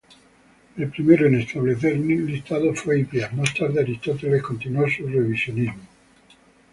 [0.77, 5.77] El primero en establecer un listado fue Hipias, más tarde Aristóteles continuó su revisionismo.